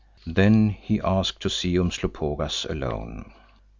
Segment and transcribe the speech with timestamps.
[0.25, 3.33] Then he asked to see Umslopogaas alone.